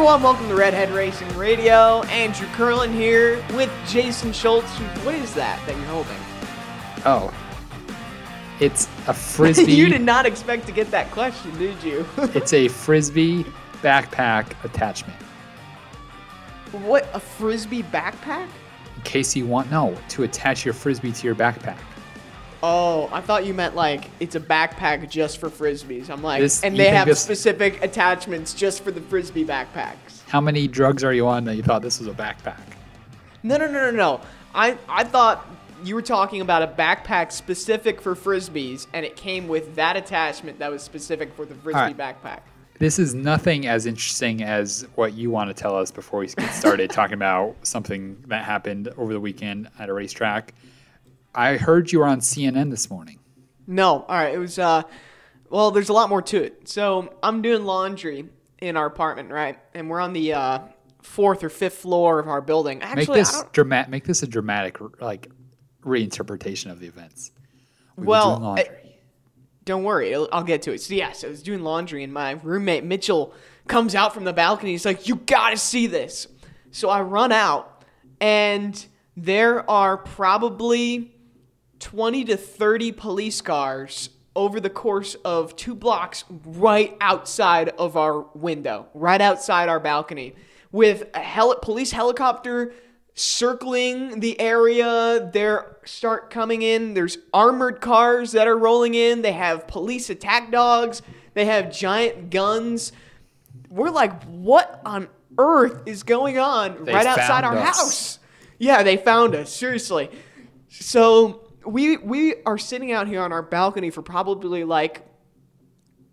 [0.00, 2.02] everyone, welcome to Redhead Racing Radio.
[2.04, 4.66] Andrew Curlin here with Jason Schultz.
[5.04, 6.16] What is that that you're holding?
[7.04, 7.30] Oh,
[8.60, 9.72] it's a frisbee.
[9.74, 12.06] you did not expect to get that question, did you?
[12.16, 13.44] it's a frisbee
[13.82, 15.20] backpack attachment.
[16.72, 18.48] what a frisbee backpack?
[18.96, 21.76] In case you want, no, to attach your frisbee to your backpack.
[22.62, 26.10] Oh, I thought you meant like it's a backpack just for frisbees.
[26.10, 29.44] I'm like, This- and you they think have this- specific attachments just for the frisbee
[29.46, 30.22] backpacks.
[30.28, 32.60] How many drugs are you on that you thought this was a backpack?
[33.42, 34.20] No, no, no, no, no.
[34.54, 35.46] I I thought
[35.82, 40.58] you were talking about a backpack specific for frisbees, and it came with that attachment
[40.58, 41.96] that was specific for the frisbee Alright.
[41.96, 42.40] backpack.
[42.78, 46.52] This is nothing as interesting as what you want to tell us before we get
[46.52, 50.52] started talking about something that happened over the weekend at a racetrack.
[51.34, 53.18] I heard you were on CNN this morning.
[53.66, 54.34] No, all right.
[54.34, 54.82] It was uh,
[55.48, 56.68] well, there's a lot more to it.
[56.68, 58.28] So I'm doing laundry
[58.60, 59.58] in our apartment, right?
[59.74, 60.58] And we're on the uh,
[61.02, 62.82] fourth or fifth floor of our building.
[62.82, 63.90] Actually, I this dramatic.
[63.90, 65.30] Make this a dramatic like
[65.82, 67.32] reinterpretation of the events.
[67.96, 68.96] We were Well, doing laundry.
[69.64, 70.80] don't worry, I'll, I'll get to it.
[70.80, 73.34] So yes, I was doing laundry, and my roommate Mitchell
[73.68, 74.72] comes out from the balcony.
[74.72, 76.26] He's like, "You gotta see this."
[76.72, 77.84] So I run out,
[78.20, 78.84] and
[79.16, 81.14] there are probably
[81.80, 88.20] twenty to thirty police cars over the course of two blocks, right outside of our
[88.34, 90.34] window, right outside our balcony,
[90.70, 92.72] with a heli- police helicopter
[93.14, 95.28] circling the area.
[95.32, 96.94] They start coming in.
[96.94, 99.22] There's armored cars that are rolling in.
[99.22, 101.02] They have police attack dogs.
[101.34, 102.92] They have giant guns.
[103.68, 107.76] We're like, what on earth is going on They right outside our us.
[107.78, 108.18] house?
[108.58, 109.52] Yeah, they found us.
[109.52, 110.08] Seriously.
[110.68, 115.06] So we we are sitting out here on our balcony for probably like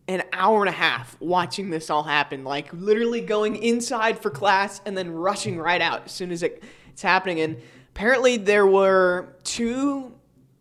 [0.08, 2.44] an hour and a half watching this all happen.
[2.44, 6.64] Like literally going inside for class and then rushing right out as soon as it,
[6.90, 7.42] it's happening.
[7.42, 7.58] And
[7.90, 10.14] apparently there were two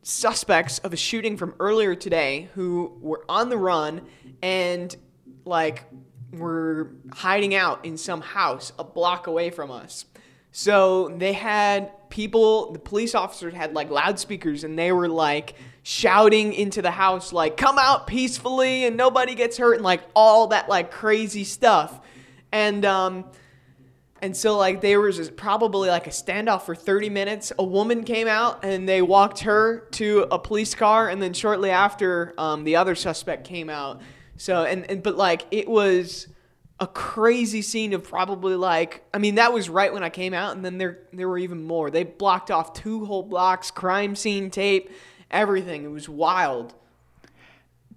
[0.03, 4.03] suspects of a shooting from earlier today who were on the run
[4.43, 4.95] and
[5.45, 5.85] like
[6.33, 10.07] were hiding out in some house a block away from us.
[10.59, 16.55] So they had people, the police officers had like loudspeakers and they were like shouting
[16.55, 20.67] into the house, like, come out peacefully and nobody gets hurt and like all that
[20.67, 22.01] like crazy stuff.
[22.53, 23.27] And, um,
[24.23, 27.53] and so like there was probably like a standoff for 30 minutes.
[27.59, 31.69] A woman came out and they walked her to a police car and then shortly
[31.69, 34.01] after um, the other suspect came out.
[34.39, 36.29] So and, and but like it was
[36.79, 40.55] a crazy scene of probably like I mean that was right when I came out
[40.57, 41.91] and then there there were even more.
[41.91, 44.91] They blocked off two whole blocks, crime scene tape,
[45.31, 45.85] everything.
[45.85, 46.75] It was wild.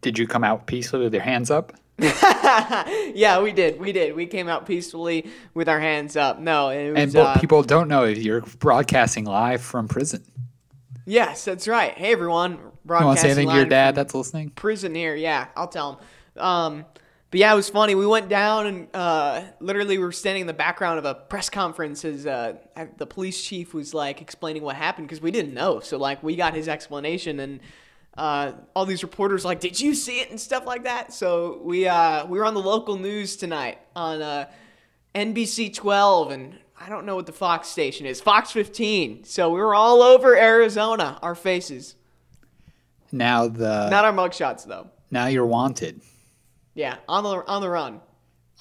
[0.02, 1.74] Did you come out peacefully with your hands up?
[3.14, 3.80] Yeah, we did.
[3.80, 4.16] We did.
[4.16, 6.40] We came out peacefully with our hands up.
[6.40, 10.24] No, it was And uh, people don't know is you're broadcasting live from prison.
[11.06, 11.94] Yes, that's right.
[11.94, 14.52] Hey everyone, You want to broadcasting say anything to your dad that's listening?
[14.52, 15.16] prison here.
[15.16, 16.02] Yeah, I'll tell
[16.36, 16.42] him.
[16.44, 16.86] Um,
[17.32, 17.94] but yeah, it was funny.
[17.96, 21.50] We went down and uh, literally we were standing in the background of a press
[21.50, 22.56] conference as uh,
[22.98, 25.80] the police chief was like explaining what happened because we didn't know.
[25.80, 27.60] So like we got his explanation and
[28.18, 31.14] uh, all these reporters like, did you see it and stuff like that.
[31.14, 34.50] So we uh, we were on the local news tonight on uh,
[35.14, 39.26] NBC 12 and I don't know what the Fox station is, Fox 15.
[39.26, 41.96] So we were all over Arizona, our faces,
[43.12, 44.88] Now the not our mugshots though.
[45.12, 46.02] now you're wanted.
[46.76, 48.02] Yeah, on the on the run.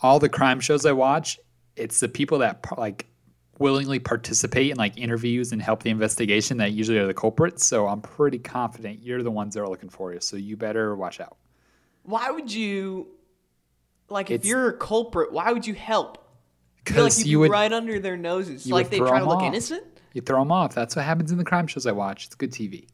[0.03, 1.39] All the crime shows I watch,
[1.77, 3.07] it's the people that like
[3.59, 7.67] willingly participate in like interviews and help the investigation that usually are the culprits.
[7.67, 10.21] So I'm pretty confident you're the ones that are looking for you.
[10.21, 11.37] So you better watch out.
[12.05, 13.09] Why would you
[14.09, 16.17] like if It's- you're a culprit, why would you help?
[16.17, 18.67] Like Because you'd you would right under their noses.
[18.71, 19.43] Like they try to look off.
[19.45, 19.84] innocent?
[20.15, 20.75] you throw them off.
[20.75, 22.27] That's what happens in the crime shows I watch.
[22.27, 22.87] It's good TV.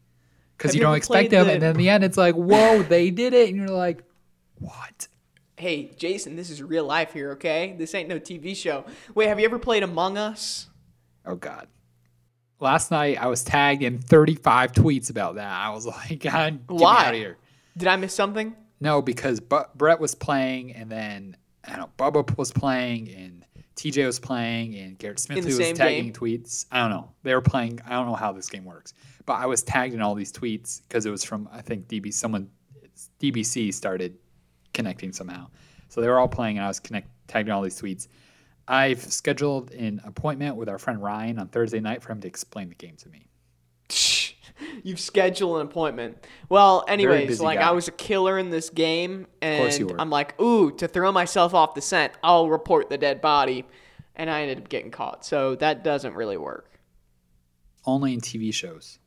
[0.59, 2.83] Because you you don't expect them, the- and then in the end, it's like, whoa,
[2.83, 4.03] they did it, and you're like,
[4.65, 5.09] what?
[5.57, 7.75] Hey, Jason, this is real life here, okay?
[7.79, 8.85] This ain't no TV show.
[9.15, 10.69] Wait, have you ever played Among Us?
[11.25, 11.69] Oh God.
[12.61, 15.51] Last night I was tagged in 35 tweets about that.
[15.51, 17.07] I was like, God, get Why?
[17.07, 17.37] out of here.
[17.77, 18.55] Did I miss something?
[18.81, 23.45] No, because Bu- Brett was playing, and then I don't know, Bubba was playing, and
[23.77, 26.13] TJ was playing, and Garrett Smith was tagging game?
[26.13, 26.67] tweets.
[26.71, 27.11] I don't know.
[27.23, 27.81] They were playing.
[27.87, 28.95] I don't know how this game works,
[29.27, 32.13] but I was tagged in all these tweets because it was from I think DB.
[32.13, 32.51] Someone
[33.21, 34.17] DBC started
[34.75, 35.49] connecting somehow,
[35.89, 38.09] so they were all playing, and I was connect tagged in all these tweets.
[38.67, 42.69] I've scheduled an appointment with our friend Ryan on Thursday night for him to explain
[42.69, 43.27] the game to me.
[44.83, 46.27] You've scheduled an appointment.
[46.49, 47.69] Well, anyways, like guy.
[47.69, 49.63] I was a killer in this game, and.
[49.99, 53.67] I'm like, ooh, to throw myself off the scent, I'll report the dead body,
[54.15, 55.25] and I ended up getting caught.
[55.25, 56.71] So that doesn't really work.
[57.85, 58.99] Only in TV shows.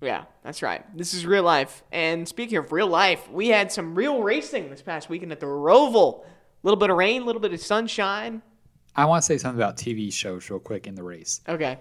[0.00, 0.84] Yeah, that's right.
[0.96, 1.82] This is real life.
[1.92, 5.46] And speaking of real life, we had some real racing this past weekend at the
[5.46, 6.24] Roval.
[6.24, 6.26] A
[6.62, 8.42] little bit of rain, a little bit of sunshine.
[8.96, 11.40] I want to say something about TV shows real quick in the race.
[11.48, 11.78] Okay.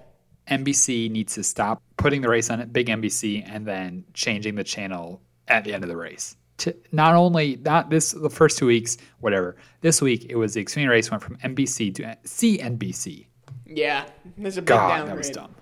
[0.47, 4.63] NBC needs to stop putting the race on it, big NBC and then changing the
[4.63, 6.35] channel at the end of the race.
[6.59, 9.55] To not only not this the first two weeks, whatever.
[9.81, 13.27] This week it was the Xfinity race went from NBC to CNBC.
[13.65, 14.05] Yeah,
[14.37, 15.09] there's a big God, downgrade.
[15.09, 15.55] that was dumb.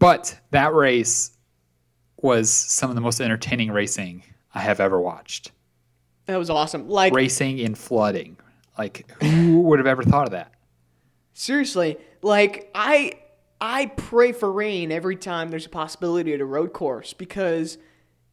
[0.00, 1.30] But that race
[2.16, 5.52] was some of the most entertaining racing I have ever watched.
[6.26, 6.88] That was awesome.
[6.88, 8.36] Like Racing in flooding.
[8.76, 10.52] Like who would have ever thought of that?
[11.32, 13.12] seriously, like I
[13.60, 17.78] I pray for rain every time there's a possibility at a road course because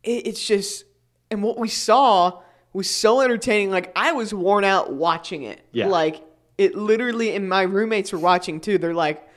[0.03, 0.85] it, it's just
[1.31, 2.41] and what we saw
[2.73, 3.71] was so entertaining.
[3.71, 5.61] Like I was worn out watching it.
[5.71, 5.87] Yeah.
[5.87, 6.21] Like
[6.57, 8.77] it literally, and my roommates were watching too.
[8.77, 9.27] They're like,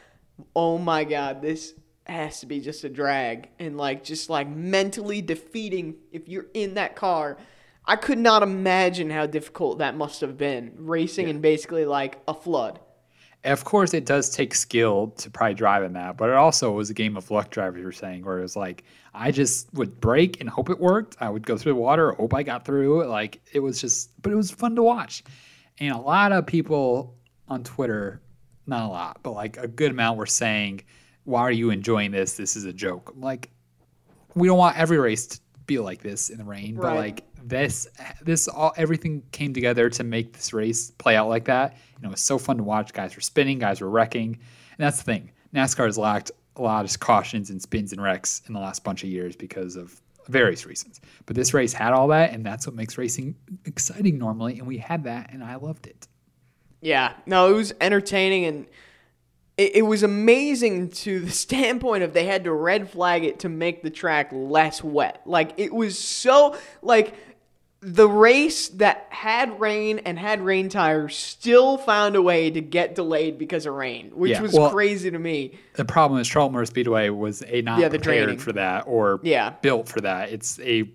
[0.56, 1.74] "Oh my god, this
[2.04, 6.74] has to be just a drag," and like just like mentally defeating if you're in
[6.74, 7.36] that car.
[7.84, 12.34] I could not imagine how difficult that must have been racing in basically like a
[12.34, 12.78] flood.
[13.42, 16.90] Of course, it does take skill to probably drive in that, but it also was
[16.90, 20.40] a game of luck, drivers were saying, where it was like, I just would brake
[20.40, 21.16] and hope it worked.
[21.20, 23.06] I would go through the water, hope I got through.
[23.06, 25.24] Like, it was just, but it was fun to watch.
[25.78, 27.16] And a lot of people
[27.48, 28.20] on Twitter,
[28.66, 30.82] not a lot, but like a good amount were saying,
[31.30, 32.32] Why are you enjoying this?
[32.34, 33.14] This is a joke.
[33.16, 33.50] Like,
[34.34, 37.88] we don't want every race to be like this in the rain, but like this,
[38.22, 41.76] this all everything came together to make this race play out like that.
[41.96, 42.92] You know, it was so fun to watch.
[42.92, 45.30] Guys were spinning, guys were wrecking, and that's the thing.
[45.54, 49.04] NASCAR has lacked a lot of cautions and spins and wrecks in the last bunch
[49.04, 51.00] of years because of various reasons.
[51.26, 54.58] But this race had all that, and that's what makes racing exciting normally.
[54.58, 56.08] And we had that, and I loved it.
[56.80, 58.66] Yeah, no, it was entertaining and
[59.60, 63.48] it, it was amazing to the standpoint of they had to red flag it to
[63.48, 65.20] make the track less wet.
[65.26, 67.14] Like it was so like
[67.82, 72.94] the race that had rain and had rain tires still found a way to get
[72.94, 75.58] delayed because of rain, which Yeah, was well- crazy to me.
[75.74, 79.54] The problem is Charlotte Motor Speedway was a not Yeah, prepared for that or Yeah.
[79.62, 80.30] built for that.
[80.30, 80.90] It's a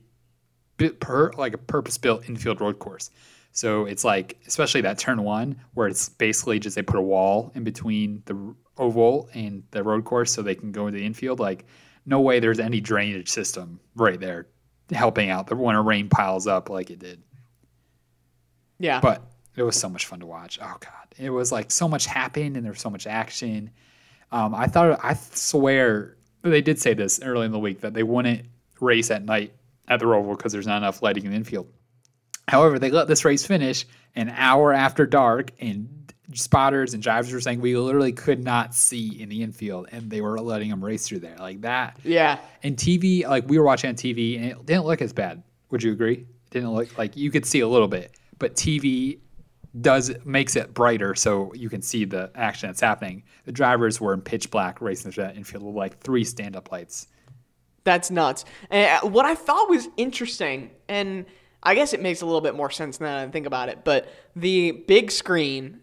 [0.78, 3.10] bit per like a purpose built infield road course.
[3.56, 7.54] So it's like especially that turn one where it's basically just they put a wall
[7.56, 11.40] in between the oval and the road course so they can go into the infield.
[11.40, 11.66] Like
[12.06, 14.48] no way there's any drainage system right there
[14.92, 17.24] helping out when a rain piles up like it did.
[18.78, 19.00] Yeah.
[19.00, 19.22] But
[19.56, 20.60] it was so much fun to watch.
[20.62, 23.72] Oh god, it was like so much happened and there was so much action.
[24.34, 28.04] Um, I thought I swear they did say this early in the week that they
[28.04, 28.48] wouldn't
[28.82, 29.54] race at night
[29.88, 31.70] at the Roval because there's not enough lighting in the infield.
[32.48, 37.42] However, they let this race finish an hour after dark, and spotters and drivers were
[37.42, 41.08] saying we literally could not see in the infield, and they were letting them race
[41.08, 41.98] through there like that.
[42.04, 42.40] yeah.
[42.64, 45.44] And TV, like we were watching on TV, and it didn't look as bad.
[45.72, 46.14] Would you agree?
[46.20, 49.20] It didn't look like you could see a little bit, but TV
[49.82, 53.24] does makes it brighter so you can see the action that's happening.
[53.46, 56.72] The drivers were in pitch black racing through that infield with like three stand up
[56.72, 57.08] lights.
[57.84, 58.46] That's nuts.
[58.70, 61.26] And uh, what I thought was interesting, and
[61.66, 63.80] I guess it makes a little bit more sense now that I think about it,
[63.84, 65.80] but the big screen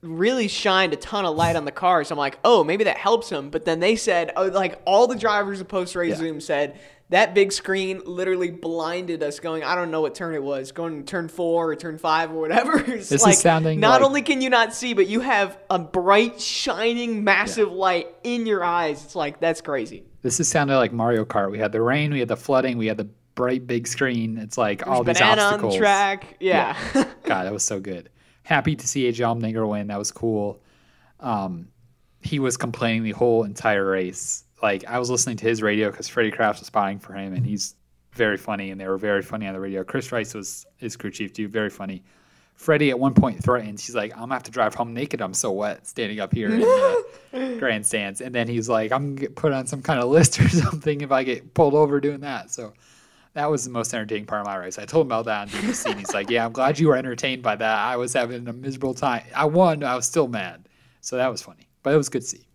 [0.00, 2.10] really shined a ton of light on the cars.
[2.10, 3.50] I'm like, oh, maybe that helps them.
[3.50, 6.16] But then they said, oh, like all the drivers of post race Yeah.
[6.16, 6.78] Zoom said
[7.10, 11.00] that big screen literally blinded us going, I don't know what turn it was, going
[11.00, 12.78] to turn four or turn five or whatever.
[12.78, 15.58] It's This is like, sounding Not like- only can you not see, but you have
[15.68, 19.04] a bright, shining, massive light in your eyes.
[19.04, 20.04] It's like, that's crazy.
[20.22, 21.50] This is sounding like Mario Kart.
[21.50, 24.38] We had the rain, we had the flooding, we had the bright big screen.
[24.38, 25.62] It's like all these obstacles.
[25.62, 26.36] on the track.
[26.40, 26.76] Yeah.
[27.24, 28.10] God, that was so good.
[28.44, 29.86] Happy to see AJ Allmendinger win.
[29.86, 30.60] That was cool.
[31.20, 31.68] Um,
[32.20, 34.44] he was complaining the whole entire race.
[34.62, 37.44] Like I was listening to his radio because Freddie Kraft was spying for him, and
[37.44, 37.74] he's
[38.12, 39.82] very funny, and they were very funny on the radio.
[39.82, 42.04] Chris Rice was his crew chief too, very funny.
[42.54, 45.20] Freddie at one point threatens, he's like, "I'm gonna have to drive home naked.
[45.20, 49.20] I'm so wet standing up here in the grandstands." And then he's like, "I'm gonna
[49.20, 52.20] get put on some kind of list or something if I get pulled over doing
[52.20, 52.72] that." So
[53.34, 54.78] that was the most entertaining part of my race.
[54.78, 56.96] I told him about that on BBC, and he's like, "Yeah, I'm glad you were
[56.96, 57.78] entertained by that.
[57.78, 59.24] I was having a miserable time.
[59.34, 60.68] I won, I was still mad."
[61.00, 62.46] So that was funny, but it was good to see.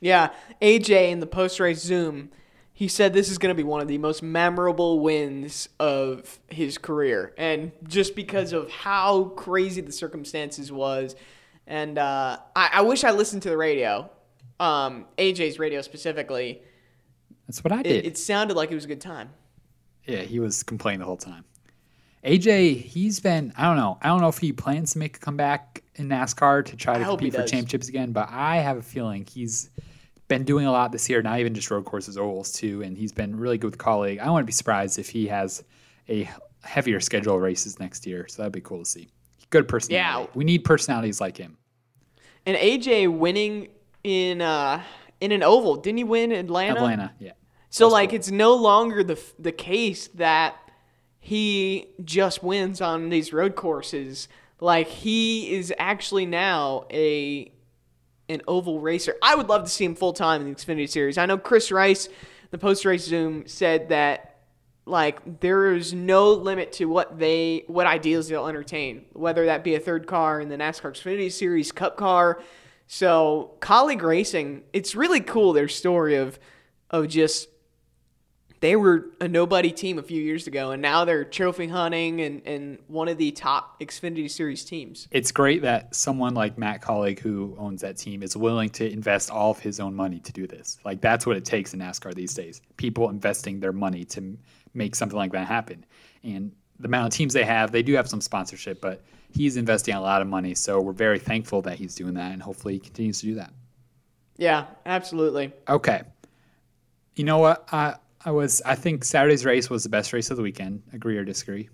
[0.00, 0.30] Yeah,
[0.62, 2.30] AJ in the post race Zoom,
[2.72, 6.78] he said this is going to be one of the most memorable wins of his
[6.78, 11.16] career, and just because of how crazy the circumstances was,
[11.66, 14.10] and uh, I, I wish I listened to the radio,
[14.60, 16.62] um, AJ's radio specifically,
[17.46, 18.06] That's what I It, did.
[18.06, 19.30] it sounded like it was a good time.
[20.08, 21.44] Yeah, he was complaining the whole time.
[22.24, 23.98] AJ, he's been I don't know.
[24.02, 27.04] I don't know if he plans to make a comeback in NASCAR to try to
[27.04, 27.50] compete for does.
[27.50, 29.70] championships again, but I have a feeling he's
[30.26, 33.12] been doing a lot this year, not even just road courses, ovals too, and he's
[33.12, 34.18] been really good with Kaulig.
[34.18, 35.62] I wouldn't be surprised if he has
[36.08, 36.28] a
[36.62, 39.08] heavier schedule of races next year, so that'd be cool to see.
[39.50, 40.28] Good personality.
[40.28, 40.36] Yeah.
[40.36, 41.56] We need personalities like him.
[42.46, 43.68] And AJ winning
[44.04, 44.82] in uh
[45.20, 45.76] in an oval.
[45.76, 46.80] Didn't he win Atlanta?
[46.80, 47.32] Atlanta, yeah.
[47.70, 48.16] So That's like cool.
[48.16, 50.56] it's no longer the the case that
[51.20, 54.28] he just wins on these road courses.
[54.60, 57.52] Like he is actually now a
[58.28, 59.14] an oval racer.
[59.22, 61.18] I would love to see him full time in the Xfinity Series.
[61.18, 62.08] I know Chris Rice,
[62.50, 64.36] the post race Zoom, said that
[64.86, 69.74] like there is no limit to what they what ideas they'll entertain, whether that be
[69.74, 72.40] a third car in the NASCAR Xfinity Series, Cup car.
[72.86, 76.38] So Kaulig racing, it's really cool their story of
[76.90, 77.48] of just
[78.60, 82.42] they were a nobody team a few years ago, and now they're trophy hunting and,
[82.44, 85.08] and one of the top Xfinity Series teams.
[85.10, 89.30] it's great that someone like Matt Kaulig, who owns that team, is willing to invest
[89.30, 90.78] all of his own money to do this.
[90.84, 92.60] Like that's what it takes in NASCAR these days.
[92.76, 94.36] People investing their money to
[94.74, 95.84] make something like that happen.
[96.24, 99.94] And the amount of teams they have, they do have some sponsorship, but he's investing
[99.94, 100.54] a lot of money.
[100.54, 103.52] So we're very thankful that he's doing that, and hopefully he continues to do that.
[104.36, 105.52] Yeah, absolutely.
[105.68, 106.02] Okay.
[107.16, 107.68] You know what?
[107.72, 110.82] I I was I think Saturday's race was the best race of the weekend.
[110.92, 111.68] Agree or disagree?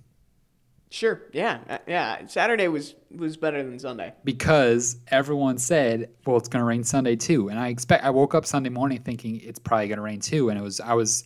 [0.91, 1.23] Sure.
[1.33, 1.59] Yeah.
[1.69, 2.27] uh, Yeah.
[2.27, 4.13] Saturday was was better than Sunday.
[4.23, 8.35] because everyone said, "Well, it's going to rain Sunday too." And I expect I woke
[8.35, 10.51] up Sunday morning thinking it's probably going to rain too.
[10.51, 11.25] And it was I was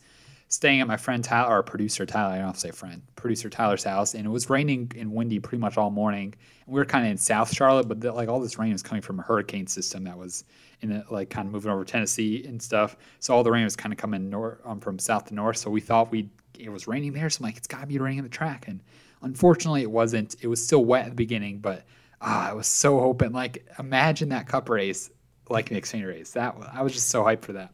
[0.51, 2.33] staying at my friend Tyler, or producer Tyler.
[2.33, 5.39] I don't have to say friend, producer Tyler's house, and it was raining and windy
[5.41, 6.35] pretty much all morning.
[6.65, 8.83] And we were kind of in South Charlotte, but the, like all this rain was
[8.83, 10.45] coming from a hurricane system that was
[10.81, 12.97] in the, like kind of moving over Tennessee and stuff.
[13.21, 15.57] So all the rain was kind of coming north um, from south to north.
[15.57, 17.31] So we thought we it was raining there.
[17.31, 18.81] So I'm like, it's got to be raining at the track, and
[19.23, 20.37] unfortunately, it wasn't.
[20.41, 21.85] It was still wet at the beginning, but
[22.21, 23.33] ah, I was so hoping.
[23.33, 25.11] Like, imagine that Cup race,
[25.49, 26.33] like an Xfinity race.
[26.33, 27.73] That I was just so hyped for that,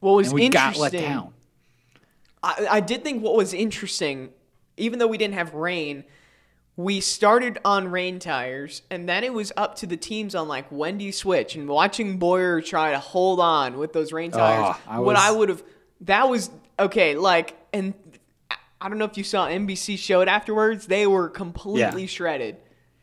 [0.00, 1.00] What was and we got interesting?
[1.00, 1.34] let down.
[2.42, 4.30] I, I did think what was interesting,
[4.76, 6.04] even though we didn't have rain,
[6.76, 10.66] we started on rain tires, and then it was up to the teams on like
[10.70, 11.54] when do you switch.
[11.54, 15.18] And watching Bowyer try to hold on with those rain tires, Oh, I what was-
[15.20, 15.62] I would have
[16.02, 17.14] that was okay.
[17.14, 17.94] Like, and
[18.80, 22.06] I don't know if you saw NBC showed afterwards; they were completely Yeah.
[22.08, 22.56] shredded.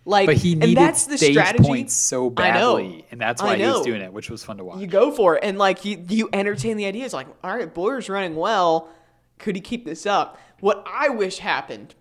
[0.05, 1.63] Like, But he and needed that's the stage strategy.
[1.63, 2.77] points so I know.
[2.77, 4.79] badly, and that's why he was doing it, which was fun to watch.
[4.79, 7.13] You go for it, and like you, you entertain the ideas.
[7.13, 8.89] Like, all right, Bowyer's running well.
[9.37, 10.39] Could he keep this up?
[10.61, 11.93] What I wish happened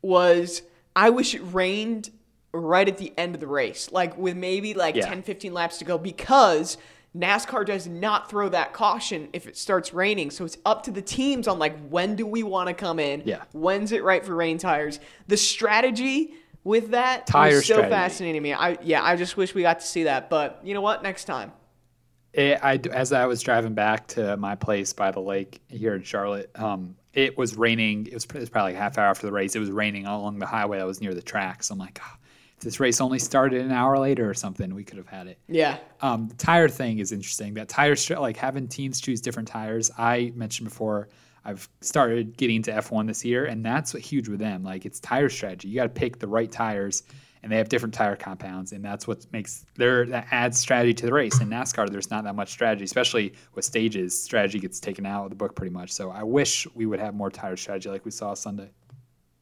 [0.00, 0.62] was
[0.96, 2.10] I wish it rained
[2.52, 5.06] right at the end of the race, like with maybe like Yeah.
[5.06, 6.76] 10, 15 laps to go, because
[7.16, 10.30] NASCAR does not throw that caution if it starts raining.
[10.30, 13.22] So it's up to the teams on like when do we want to come in?
[13.24, 13.42] Yeah.
[13.52, 15.00] When's it right for rain tires?
[15.28, 17.90] The strategy with that Tire was so strategy.
[17.90, 18.52] fascinating to me.
[18.52, 20.28] I yeah, I just wish we got to see that.
[20.30, 21.02] But you know what?
[21.02, 21.52] Next time.
[22.32, 26.02] it, I, as I was driving back to my place by the lake here in
[26.02, 28.06] Charlotte, um, it was raining.
[28.06, 29.56] It was, it was probably like a half hour after the race.
[29.56, 31.62] It was raining all along the highway that was near the track.
[31.62, 32.16] So I'm like, "Ah,
[32.60, 35.38] if this race only started an hour later or something, we could have had it.
[35.48, 35.78] Yeah.
[36.02, 37.54] Um, the tire thing is interesting.
[37.54, 39.90] That tire, like having teams choose different tires.
[39.96, 41.08] I mentioned before,
[41.42, 44.62] I've started getting into F1 this year, and that's what huge with them.
[44.62, 45.68] Like it's tire strategy.
[45.68, 47.02] You got to pick the right tires,
[47.42, 51.06] and they have different tire compounds, and that's what makes there that adds strategy to
[51.06, 51.40] the race.
[51.40, 54.20] In NASCAR, there's not that much strategy, especially with stages.
[54.20, 55.92] Strategy gets taken out of the book pretty much.
[55.92, 58.70] So I wish we would have more tire strategy like we saw Sunday.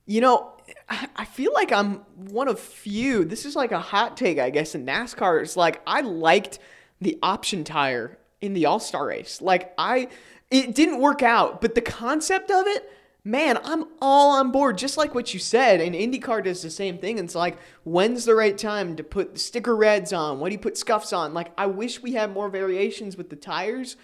[0.06, 0.52] You know,
[0.88, 3.24] I feel like I'm one of few.
[3.24, 5.42] This is like a hot take, I guess, in NASCAR.
[5.42, 6.60] It's like I liked
[7.00, 9.42] the option tire in the All Star race.
[9.42, 10.08] Like I,
[10.50, 12.90] it didn't work out, but the concept of it,
[13.28, 14.78] man, I'm all on board.
[14.78, 17.18] Just like what you said, and IndyCar does the same thing.
[17.18, 20.40] It's like when's the right time to put sticker reds on?
[20.40, 21.34] When do you put scuffs on?
[21.34, 23.96] Like I wish we had more variations with the tires.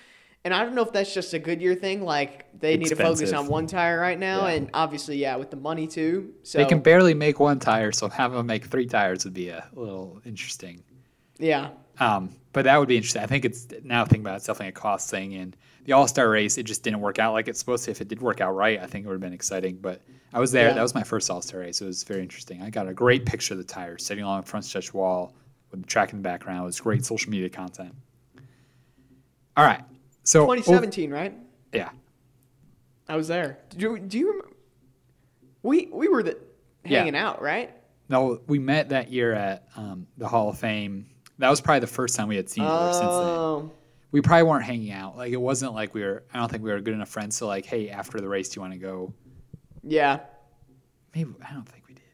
[0.44, 2.04] And I don't know if that's just a Goodyear thing.
[2.04, 4.52] Like they need to focus on one tire right now, Yeah.
[4.52, 6.34] and obviously, yeah, with the money too.
[6.42, 9.48] So They can barely make one tire, so having them make three tires would be
[9.48, 10.82] a little interesting.
[11.38, 13.22] yeah, Um, but that would be interesting.
[13.22, 15.32] I think it's now thinking about it, it's definitely a cost thing.
[15.34, 17.90] And the All Star race, it just didn't work out like it's supposed to.
[17.90, 19.76] If it did work out right, I think it would have been exciting.
[19.76, 20.00] But
[20.32, 20.68] I was there.
[20.68, 20.74] Yeah.
[20.74, 21.80] That was my first All Star race.
[21.80, 22.62] It was very interesting.
[22.62, 25.34] I got a great picture of the tires sitting along the front stretch wall
[25.70, 26.62] with the track in the background.
[26.62, 27.94] It was great social media content.
[29.56, 29.82] All right.
[30.24, 31.34] So, 2017, right?
[31.72, 31.90] yeah.
[33.08, 33.58] I was there.
[33.76, 34.48] Do you, do you remember?
[35.62, 36.38] We we were the,
[36.84, 36.98] Yeah.
[37.00, 37.70] hanging out, right?
[38.08, 41.06] No, we met that year at um, the Hall of Fame.
[41.38, 43.70] That was probably the first time we had seen each other since then.
[44.14, 45.16] We probably weren't hanging out.
[45.16, 46.22] Like it wasn't like we were.
[46.32, 48.58] I don't think we were good enough friends to like, hey, after the race, do
[48.58, 49.12] you want to go?
[49.82, 50.20] Yeah.
[51.16, 52.04] Maybe I don't think we did.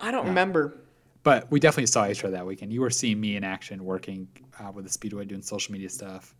[0.00, 0.78] I don't remember.
[1.22, 2.72] But we definitely saw each other that weekend.
[2.72, 4.28] You were seeing me in action, working
[4.58, 6.34] uh, with the Speedway, doing social media stuff.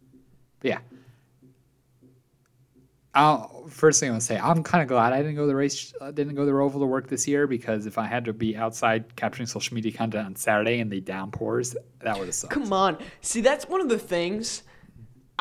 [0.60, 0.78] But yeah.
[3.14, 5.46] I'll, first thing I want to say, I'm kind of glad I didn't go to
[5.46, 8.06] the race, uh, didn't go to the Roval to work this year because if I
[8.06, 12.28] had to be outside capturing social media content on Saturday and the downpours, that would
[12.28, 12.54] have sucked.
[12.54, 12.96] Come on.
[13.20, 14.62] See, that's one of the things.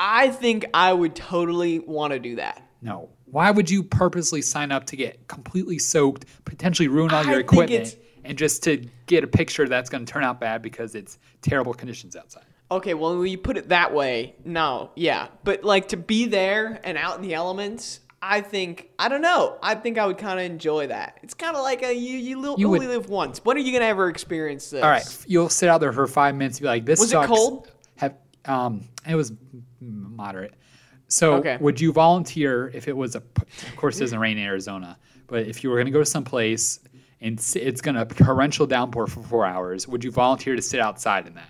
[0.04, 2.66] I think I would totally want to do that.
[2.82, 3.10] No.
[3.26, 7.52] Why would you purposely sign up to get completely soaked, potentially ruin all your think
[7.52, 11.20] equipment, and just to get a picture that's going to turn out bad because it's
[11.44, 12.44] terrible conditions outside?
[12.72, 15.28] Okay, well, when you put it that way, no, yeah.
[15.44, 19.58] But like to be there and out in the elements, I think I don't know.
[19.62, 21.20] I think I would kind of enjoy that.
[21.22, 23.40] It's kind of like a you you, li- You only would- live once.
[23.46, 24.84] When are you gonna ever experience this?
[24.84, 27.24] All right, you'll sit out there for five minutes and be like, "This Was it
[27.26, 27.70] cold?
[28.46, 29.34] Um, it was
[29.80, 30.54] moderate.
[31.08, 31.58] So, Okay.
[31.60, 33.20] would you volunteer if it was a?
[33.38, 36.06] Of course, it doesn't rain in Arizona, but if you were going to go to
[36.06, 36.80] some place
[37.20, 41.28] and it's going to torrential downpour for four hours, would you volunteer to sit outside
[41.28, 41.50] in that?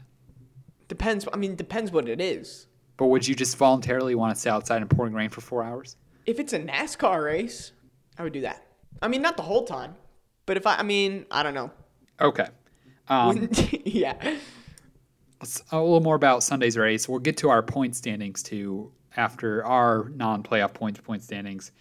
[0.87, 1.27] Depends.
[1.31, 2.67] I mean, depends what it is.
[2.97, 5.95] But would you just voluntarily want to sit outside in pouring rain for four hours?
[6.25, 7.71] If it's a NASCAR race,
[8.17, 8.65] I would do that.
[9.01, 9.95] I mean, not the whole time,
[10.45, 11.71] but if I, I mean, I don't know.
[12.19, 12.47] Okay.
[13.07, 13.49] Um,
[13.85, 14.35] yeah.
[15.71, 17.07] A little more about Sunday's race.
[17.07, 21.71] We'll get to our point standings too after our non-playoff point to point standings.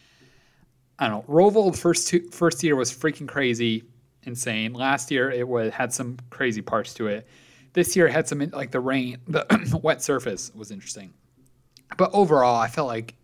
[0.99, 1.35] I don't know.
[1.35, 3.85] Roval first two, first year was freaking crazy,
[4.25, 4.73] insane.
[4.73, 7.27] Last year it was had some crazy parts to it.
[7.73, 11.15] This year it had some like the rain, the wet surface was interesting.
[11.97, 13.15] But overall, I felt like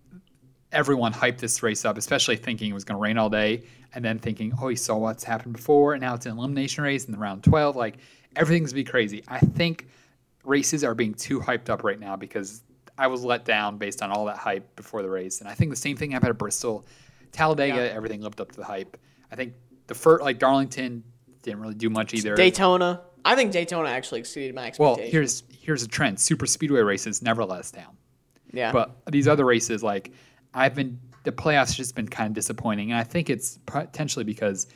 [0.73, 3.63] everyone hyped this race up, especially thinking it was going to rain all day,
[3.95, 7.07] and then thinking, oh, you saw what's happened before, and now it's an elimination race
[7.07, 7.77] in the round 12.
[7.77, 7.99] Like
[8.35, 9.25] everything's gonna be crazy.
[9.29, 9.89] I think
[10.47, 12.63] races are being too hyped up right now because
[12.97, 15.71] I was let down based on all that hype before the race, and I think
[15.71, 16.87] the same thing happened at Bristol,
[17.33, 17.77] Talladega.
[17.77, 17.97] Yeah.
[17.97, 18.97] Everything lived up to the hype.
[19.31, 19.55] I think
[19.87, 21.03] the first, like Darlington,
[21.43, 22.35] didn't really do much either.
[22.35, 23.03] Daytona.
[23.25, 24.99] I think Daytona actually exceeded my expectations.
[24.99, 27.97] well, here's here's a trend: super speedway races never let us down.
[28.53, 28.73] yeah.
[28.73, 30.13] But these other races, like
[30.55, 34.69] I've been, the playoffs just been kind of disappointing, and I think it's potentially because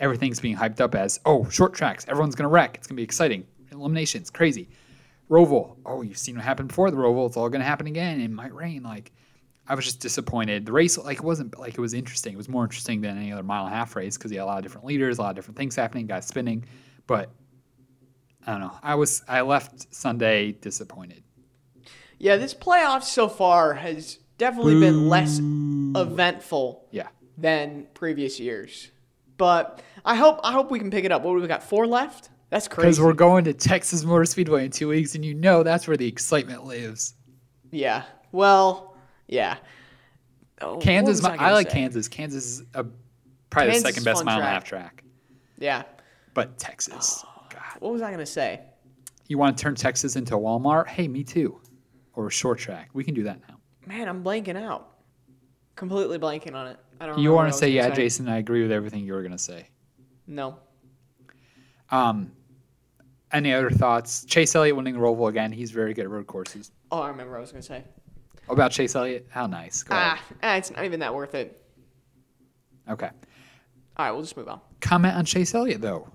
[0.00, 3.46] everything's being hyped up as oh short tracks, everyone's gonna wreck, it's gonna be exciting,
[3.70, 4.68] eliminations, crazy.
[5.30, 8.20] Roval, oh you've seen what happened before the Roval, it's all gonna happen again.
[8.20, 8.82] It might rain.
[8.82, 9.12] Like
[9.66, 10.64] I was just disappointed.
[10.64, 12.32] The race, like it wasn't like it was interesting.
[12.32, 14.44] It was more interesting than any other mile and a half race because you had
[14.44, 16.64] a lot of different leaders, a lot of different things happening, guys spinning,
[17.06, 17.30] but.
[18.46, 18.72] I don't know.
[18.82, 21.22] I was I left Sunday disappointed.
[22.18, 25.38] yeah, this playoff so far has definitely been less
[26.00, 27.08] eventful Yeah.
[27.36, 28.90] than previous years.
[29.36, 31.22] But I hope I hope we can pick it up.
[31.24, 31.62] What do we got?
[31.62, 32.30] Four left?
[32.50, 32.86] That's crazy.
[32.86, 35.96] Because we're going to Texas Motor Speedway in two weeks, and you know that's where
[35.96, 37.14] the excitement lives.
[37.70, 38.04] Yeah.
[38.32, 39.58] Well, yeah.
[40.60, 41.74] Oh, Kansas, I, gonna like say?
[41.74, 42.08] Kansas.
[42.08, 42.84] Kansas is a,
[43.50, 45.04] probably Kansas the second best mile and a half track.
[45.58, 45.82] Yeah.
[46.34, 47.42] But Texas, Oh.
[47.50, 48.60] God, What was I gonna say?
[49.28, 50.86] you want to turn Texas into a Walmart?
[50.88, 51.60] Hey, me too.
[52.14, 52.88] Or a short track.
[52.94, 53.56] We can do that now.
[53.86, 54.94] Man, I'm blanking out.
[55.76, 56.78] Completely blanking on it.
[56.98, 57.18] I don't.
[57.18, 58.28] You want to say, yeah, Jason?
[58.28, 59.68] I agree with everything you were going to say.
[60.26, 60.58] No.
[61.90, 62.32] Um,
[63.32, 64.24] any other thoughts?
[64.24, 65.52] Chase Elliott winning the Roval again.
[65.52, 66.70] He's very good at road courses.
[66.90, 67.84] Oh, I remember what I was gonna say.
[68.48, 69.26] About Chase Elliott?
[69.30, 69.82] How nice.
[69.82, 69.94] Go.
[69.96, 71.62] Ah, ah, it's not even that worth it.
[72.88, 73.10] Okay.
[73.96, 74.60] All right, we'll just move on.
[74.80, 76.08] Comment on Chase Elliott though.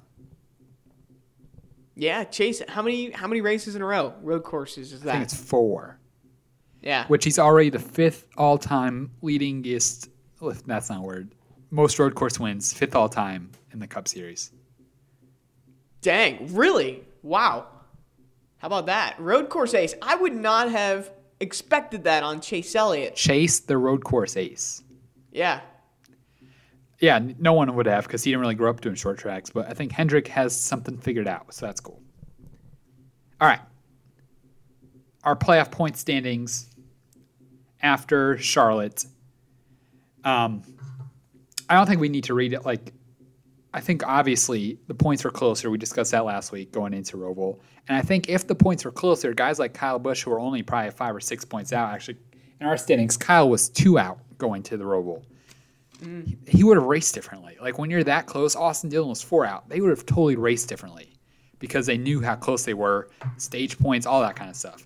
[1.96, 2.62] Yeah, Chase.
[2.68, 4.14] How many how many races in a row?
[4.22, 5.10] Road courses is that?
[5.10, 6.00] I think it's four.
[6.82, 7.08] Yeah.
[7.08, 10.10] which he's already the fifth all-time leadingest.
[10.42, 11.34] well, That's not a word.
[11.72, 14.52] Most road course wins, fifth all-time in the Cup Series.
[16.04, 17.04] Dang, really?
[17.24, 17.68] Wow.
[18.58, 19.20] How about that?
[19.20, 19.96] Road course ace.
[20.02, 23.16] I would not have expected that on Chase Elliott.
[23.16, 24.84] Chase the road course ace.
[25.32, 25.62] Yeah.
[27.00, 29.50] Yeah, no one would have because he didn't really grow up doing short tracks.
[29.50, 32.02] But I think Hendrick has something figured out, so that's cool.
[33.42, 33.60] All right,
[35.24, 36.70] our playoff point standings
[37.82, 39.06] after Charlotte.
[40.24, 40.64] Um,
[41.70, 42.66] I don't think we need to read it.
[42.66, 42.94] Like,
[43.74, 45.70] I think obviously the points were closer.
[45.70, 48.92] We discussed that last week going into Roval, and I think if the points were
[48.92, 52.18] closer, guys like Kyle Busch, who were only probably five or six points out, actually
[52.60, 55.24] in our standings, Kyle was two out going to the Roval
[56.48, 57.58] he would have raced differently.
[57.62, 59.70] Like when you're that close, Austin Dillon was four out.
[59.70, 61.14] They would have totally raced differently
[61.60, 64.86] because they knew how close they were, stage points, all that kind of stuff.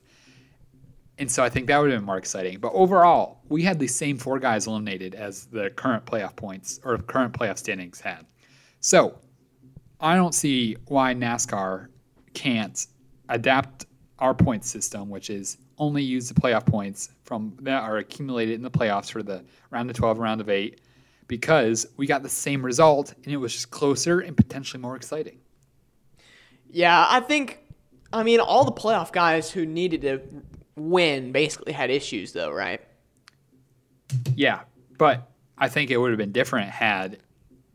[1.17, 2.59] And so I think that would have been more exciting.
[2.59, 6.97] But overall, we had the same four guys eliminated as the current playoff points or
[6.99, 8.25] current playoff standings had.
[8.87, 9.19] So
[9.99, 11.87] I don't see why NASCAR
[12.33, 12.87] can't
[13.27, 13.85] adapt
[14.19, 18.61] our point system, which is only use the playoff points from that are accumulated in
[18.61, 20.79] the playoffs for the round of 12, round of 8
[21.27, 25.39] because we got the same result and it was just closer and potentially more exciting.
[26.71, 27.59] Yeah, I think.
[28.13, 30.21] I mean, all the playoff guys who needed to
[30.77, 32.79] win basically had issues, though, right?
[34.33, 34.61] Yeah,
[34.97, 37.19] but I think it would have been different had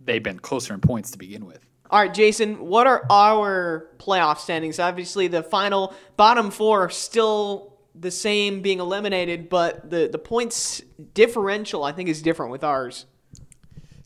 [0.05, 1.67] they been closer in points to begin with.
[1.91, 4.79] All right, Jason, what are our playoff standings?
[4.79, 10.81] Obviously, the final bottom four are still the same being eliminated, but the, the points
[11.13, 13.05] differential, I think, is different with ours.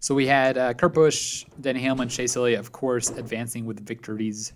[0.01, 4.53] So we had uh, Kurt Busch, Denny Hamlin, Chase Elliott, of course, advancing with victories.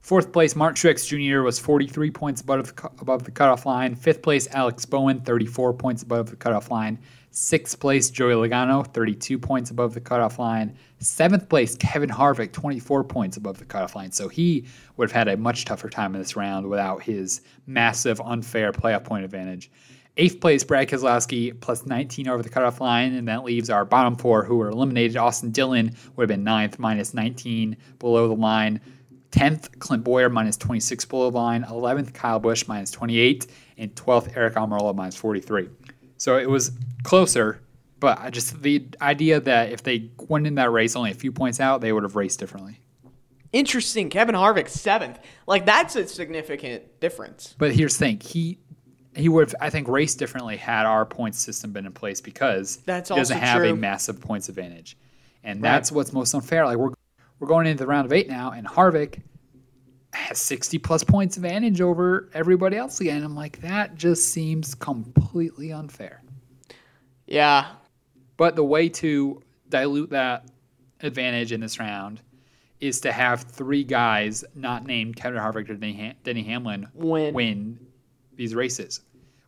[0.00, 1.40] Fourth place, Mark Truex Jr.
[1.40, 3.94] was 43 points above the, above the cutoff line.
[3.94, 6.98] Fifth place, Alex Bowman, 34 points above the cutoff line.
[7.36, 10.76] Sixth place, Joey Logano, 32 points above the cutoff line.
[11.00, 14.12] Seventh place, Kevin Harvick, 24 points above the cutoff line.
[14.12, 14.66] So he
[14.96, 19.02] would have had a much tougher time in this round without his massive, unfair playoff
[19.02, 19.68] point advantage.
[20.16, 24.14] Eighth place, Brad Keselowski, plus 19 over the cutoff line, and that leaves our bottom
[24.14, 25.16] four who were eliminated.
[25.16, 28.80] Austin Dillon would have been ninth, minus 19 below the line.
[29.32, 31.64] 10th, Clint Bowyer, minus 26 below the line.
[31.64, 33.48] 11th, Kyle Busch, minus 28.
[33.76, 35.68] And 12th, Aric Almirola, minus 43.
[36.16, 36.72] So it was
[37.02, 37.60] closer,
[38.00, 41.32] but I just the idea that if they went in that race only a few
[41.32, 42.80] points out, they would have raced differently.
[43.52, 44.10] Interesting.
[44.10, 45.20] Kevin Harvick, seventh.
[45.46, 47.54] Like, that's a significant difference.
[47.56, 48.58] But here's the thing he
[49.16, 52.78] he would have, I think, raced differently had our points system been in place because
[52.78, 53.70] That's he doesn't have true.
[53.70, 54.96] a massive points advantage,
[55.44, 56.66] and that's what's most unfair.
[56.66, 56.90] Like we're
[57.38, 59.20] we're going into the round of eight now, and Harvick
[60.14, 63.22] has 60 plus points advantage over everybody else again.
[63.22, 66.22] I'm like, that just seems completely unfair.
[67.26, 67.66] Yeah.
[68.36, 70.46] But the way to dilute that
[71.00, 72.20] advantage in this round
[72.80, 77.34] is to have three guys not named Kevin Harvick or Denny, Ham- Denny Hamlin Win.
[77.34, 77.86] win
[78.36, 79.00] these races.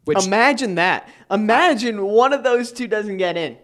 [0.04, 1.08] Which Imagine that.
[1.30, 3.58] Imagine one of those two doesn't get in.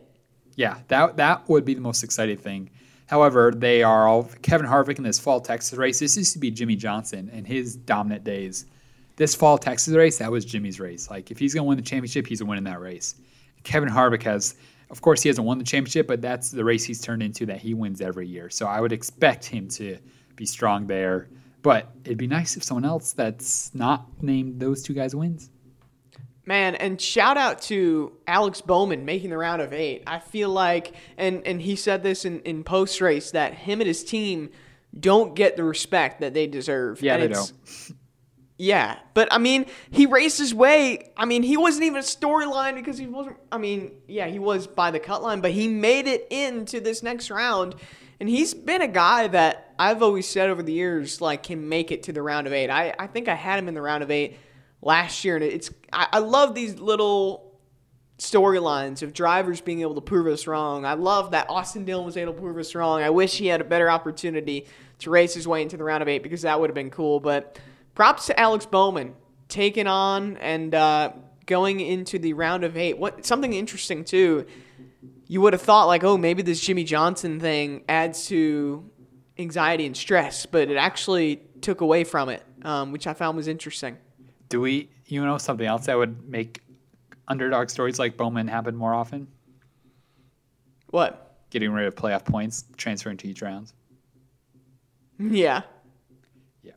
[0.56, 2.70] Yeah, that that would be the most exciting thing.
[3.12, 6.00] However, they are all Kevin Harvick in this fall Texas race.
[6.00, 8.64] This used to be Jimmie Johnson and his dominant days.
[9.16, 11.10] This fall Texas race, that was Jimmie's race.
[11.10, 13.16] Like if he's going to win the championship, he's winning that race.
[13.64, 14.54] Kevin Harvick has,
[14.88, 17.58] of course, he hasn't won the championship, but that's the race he's turned into that
[17.58, 18.48] he wins every year.
[18.48, 19.98] So I would expect him to
[20.36, 21.28] be strong there.
[21.60, 25.50] But it'd be nice if someone else that's not named those two guys wins.
[26.44, 30.02] Man, and shout out to Alex Bowman making the round of eight.
[30.08, 33.86] I feel like, and, and he said this in, in post race, that him and
[33.86, 34.50] his team
[34.98, 37.00] don't get the respect that they deserve.
[37.00, 37.52] Yeah, And they don't.
[38.58, 41.10] Yeah, but I mean, he raced his way.
[41.16, 43.36] I mean, he wasn't even a storyline because he wasn't.
[43.50, 47.02] I mean, yeah, he was by the cut line, but he made it into this
[47.02, 47.74] next round.
[48.20, 51.90] And he's been a guy that I've always said over the years, like, can make
[51.90, 52.70] it to the round of eight.
[52.70, 54.38] I, I think I had him in the round of eight
[54.82, 57.52] last year, and it's I, I love these little
[58.18, 60.84] storylines of drivers being able to prove us wrong.
[60.84, 63.02] I love that Austin Dillon was able to prove us wrong.
[63.02, 64.66] I wish he had a better opportunity
[65.00, 67.18] to race his way into the round of eight because that would have been cool.
[67.18, 67.58] But
[67.94, 69.14] props to Alex Bowman
[69.48, 71.12] taking on and uh,
[71.46, 72.98] going into the round of eight.
[72.98, 74.46] What something interesting too.
[75.26, 78.88] You would have thought like, oh, maybe this Jimmie Johnson thing adds to
[79.38, 83.48] anxiety and stress, but it actually took away from it, um, which I found was
[83.48, 83.96] interesting.
[84.52, 86.60] Do we, you know, something else that would make
[87.26, 89.26] underdog stories like Bowman happen more often?
[90.88, 91.38] What?
[91.48, 93.72] Getting rid of playoff points, transferring to each round.
[95.18, 95.62] Yeah.
[96.62, 96.72] Yeah.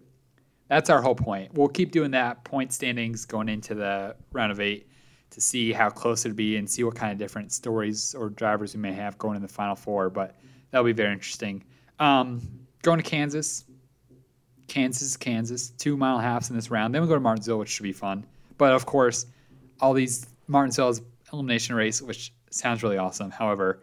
[0.69, 1.53] That's our whole point.
[1.53, 4.87] We'll keep doing that point standings going into the round of eight
[5.31, 8.73] to see how close it'd be and see what kind of different stories or drivers
[8.73, 10.09] we may have going in the final four.
[10.09, 10.37] But
[10.71, 11.65] that'll be very interesting.
[11.99, 12.41] Um,
[12.83, 13.65] going to Kansas.
[14.67, 16.93] Kansas, Kansas, two mile halves in this round.
[16.93, 18.25] Then we go to Martinsville, which should be fun.
[18.57, 19.25] But of course,
[19.79, 21.01] all these Martinsville's
[21.31, 23.31] elimination race, which sounds really awesome.
[23.31, 23.81] However,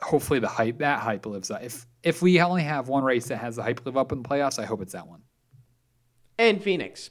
[0.00, 1.62] hopefully the hype that hype lives up.
[1.62, 4.28] If if we only have one race that has the hype live up in the
[4.28, 5.22] playoffs, I hope it's that one.
[6.38, 7.10] And Phoenix.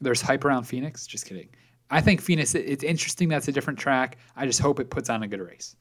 [0.00, 1.06] There's hype around Phoenix.
[1.06, 1.48] Just kidding.
[1.90, 2.54] I think Phoenix.
[2.54, 3.28] It's interesting.
[3.28, 4.18] That's a different track.
[4.34, 5.76] I just hope it puts on a good race.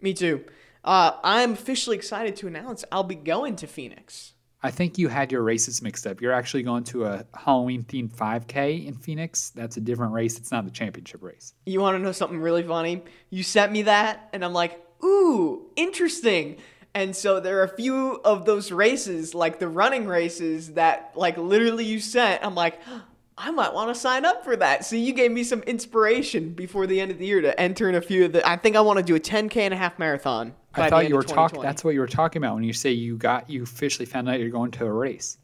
[0.00, 0.44] Me too.
[0.84, 4.34] Uh, I'm officially excited to announce I'll be going to Phoenix.
[4.62, 6.20] I think you had your races mixed up.
[6.20, 9.50] You're actually going to a Halloween themed 5K in Phoenix.
[9.50, 10.36] That's a different race.
[10.36, 11.54] It's not the championship race.
[11.64, 13.04] You want to know something really funny?
[13.30, 16.56] You sent me that, and I'm like, ooh, interesting.
[16.92, 21.36] And so there are a few of those races, like the running races, that like
[21.36, 22.44] literally you sent.
[22.44, 22.80] I'm like,
[23.38, 24.84] I might want to sign up for that.
[24.84, 27.94] So you gave me some inspiration before the end of the year to enter in
[27.94, 28.46] a few of the.
[28.46, 30.54] I think I want to do a 10k and a half marathon.
[30.74, 31.62] I thought you were talking.
[31.62, 34.40] That's what you were talking about when you say you got you officially found out
[34.40, 35.38] you're going to a race.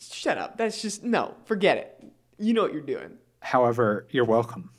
[0.00, 0.56] shut up.
[0.56, 1.34] That's just no.
[1.44, 2.12] Forget it.
[2.38, 3.18] You know what you're doing.
[3.40, 4.70] However, you're welcome.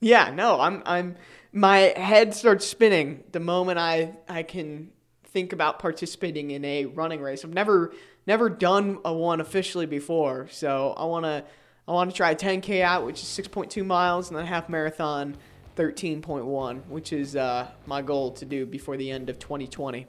[0.00, 1.16] Yeah, no, I'm I'm
[1.52, 4.90] my head starts spinning the moment I I can
[5.24, 7.44] think about participating in a running race.
[7.44, 7.92] I've never
[8.26, 11.44] never done a one officially before, so I want to
[11.86, 14.68] I want to try a 10k out, which is 6.2 miles, and then a half
[14.70, 15.36] marathon
[15.76, 20.06] 13.1, which is uh, my goal to do before the end of 2020.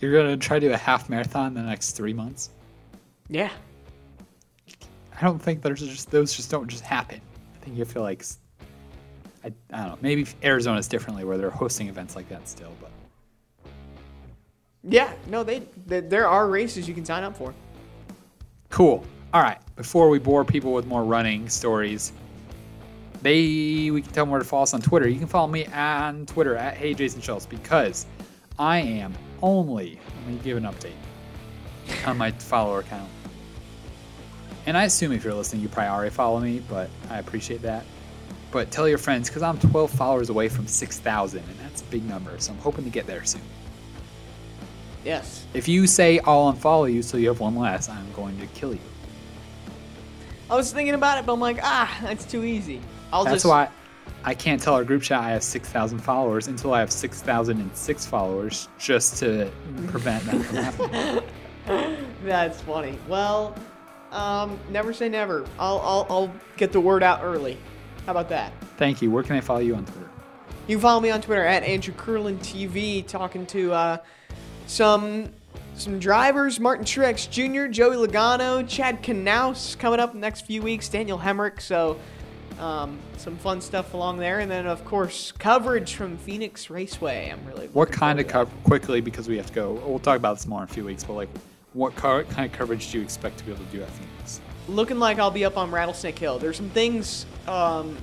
[0.00, 2.50] You're gonna try to do a half marathon in the next three months.
[3.28, 3.50] Yeah.
[5.14, 7.20] I don't think there's just those just don't just happen.
[7.54, 8.24] I think you feel like
[9.44, 9.98] I don't know.
[10.00, 12.90] Maybe Arizona's differently where they're hosting events like that still, but
[14.84, 17.54] Yeah, no, they, they there are races you can sign up for.
[18.70, 19.04] cool.
[19.34, 19.58] All right.
[19.76, 22.12] Before we bore people with more running stories,
[23.22, 25.08] they we can tell them where to follow us on Twitter.
[25.08, 28.06] You can follow me on Twitter at Hey Jason Schultz because
[28.58, 30.92] I am only let me give an update
[32.06, 33.10] on my follower count.
[34.66, 37.84] And I assume if you're listening, you probably already follow me, but I appreciate that.
[38.52, 42.04] But tell your friends because I'm 12 followers away from 6,000, and that's a big
[42.04, 42.38] number.
[42.38, 43.40] So I'm hoping to get there soon.
[45.04, 45.46] Yes.
[45.54, 48.72] If you say I'll unfollow you so you have one less, I'm going to kill
[48.72, 48.80] you.
[50.50, 52.80] I was thinking about it, but I'm like, ah, that's too easy.
[53.12, 53.68] I'll That's just why
[54.24, 58.68] I can't tell our group chat I have 6,000 followers until I have 6,006 followers
[58.78, 59.50] just to
[59.88, 62.06] prevent that from happening.
[62.24, 62.98] That's funny.
[63.08, 63.56] Well,
[64.12, 65.46] um, never say never.
[65.58, 67.56] I'll, I'll, I'll get the word out early.
[68.06, 68.52] How about that?
[68.76, 69.10] Thank you.
[69.10, 70.10] Where can I follow you on Twitter?
[70.66, 73.96] You can follow me on Twitter at Andrew Curlin TV, talking to uh,
[74.66, 75.28] some
[75.74, 80.62] some drivers: Martin Truex Jr., Joey Logano, Chad Knaus coming up in the next few
[80.62, 81.60] weeks, Daniel Hemric.
[81.60, 81.98] So
[82.58, 87.30] um, some fun stuff along there, and then of course coverage from Phoenix Raceway.
[87.30, 89.72] I'm really What kind of cover quickly because we have to go.
[89.86, 91.04] We'll talk about this more in a few weeks.
[91.04, 91.28] But like,
[91.72, 94.40] what co- kind of coverage do you expect to be able to do at Phoenix?
[94.68, 96.38] looking like I'll be up on Rattlesnake Hill.
[96.38, 97.26] There's some things.
[97.46, 97.96] Um,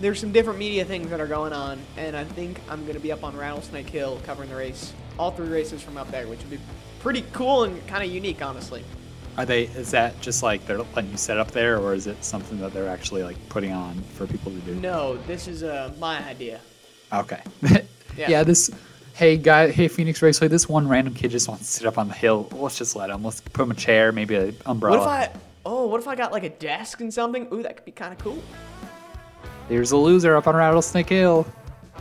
[0.00, 3.00] there's some different media things that are going on, and I think I'm going to
[3.00, 6.40] be up on Rattlesnake Hill covering the race, all three races from up there, which
[6.40, 6.58] would be
[7.00, 8.84] pretty cool and kind of unique, honestly.
[9.38, 9.64] Are they?
[9.64, 12.72] Is that just like they're letting you set up there, or is it something that
[12.72, 14.74] they're actually like putting on for people to do?
[14.76, 16.60] No, this is uh, my idea.
[17.12, 17.40] Okay.
[18.16, 18.30] Yeah.
[18.30, 18.42] yeah.
[18.44, 18.70] This.
[19.12, 19.70] Hey guy.
[19.70, 20.48] Hey Phoenix Raceway.
[20.48, 22.48] This one random kid just wants to sit up on the hill.
[22.50, 23.22] Let's just let him.
[23.22, 24.96] Let's put him a chair, maybe an umbrella.
[24.96, 25.40] What if I?
[25.66, 27.46] Oh, what if I got like a desk and something?
[27.52, 28.42] Ooh, that could be kind of cool.
[29.68, 31.46] There's a loser up on Rattlesnake Hill.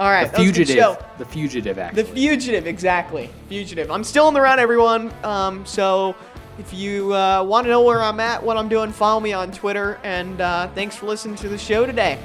[0.00, 1.04] All right, The that was a good fugitive.
[1.18, 1.78] The fugitive.
[1.78, 2.02] Actually.
[2.02, 3.28] The fugitive, exactly.
[3.50, 3.90] Fugitive.
[3.90, 5.12] I'm still in the run, everyone.
[5.22, 6.16] Um, so
[6.58, 9.52] if you uh, want to know where I'm at, what I'm doing, follow me on
[9.52, 10.00] Twitter.
[10.02, 12.18] And uh, thanks for listening to the show today.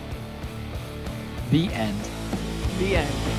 [1.52, 2.00] the end.
[2.80, 3.35] The end.